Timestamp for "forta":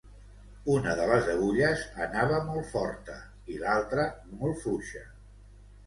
2.73-3.21